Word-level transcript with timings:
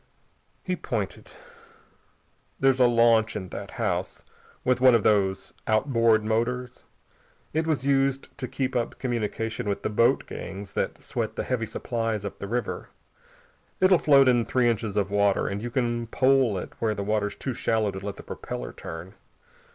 He 0.63 0.75
pointed. 0.75 1.33
"There's 2.59 2.79
a 2.79 2.87
launch 2.87 3.35
in 3.35 3.49
that 3.49 3.69
house, 3.77 4.25
with 4.63 4.81
one 4.81 4.95
of 4.95 5.03
these 5.03 5.53
outboard 5.67 6.23
motors. 6.23 6.85
It 7.53 7.67
was 7.67 7.85
used 7.85 8.35
to 8.39 8.47
keep 8.47 8.75
up 8.75 8.97
communication 8.97 9.69
with 9.69 9.83
the 9.83 9.91
boat 9.91 10.25
gangs 10.25 10.73
that 10.73 11.03
sweat 11.03 11.35
the 11.35 11.43
heavy 11.43 11.67
supplies 11.67 12.25
up 12.25 12.39
the 12.39 12.47
river. 12.47 12.89
It'll 13.79 13.99
float 13.99 14.27
in 14.27 14.43
three 14.43 14.67
inches 14.67 14.97
of 14.97 15.11
water, 15.11 15.45
and 15.47 15.61
you 15.61 15.69
can 15.69 16.07
pole 16.07 16.57
it 16.57 16.73
where 16.79 16.95
the 16.95 17.03
water's 17.03 17.35
too 17.35 17.53
shallow 17.53 17.91
to 17.91 18.03
let 18.03 18.15
the 18.15 18.23
propeller 18.23 18.73
turn. 18.73 19.13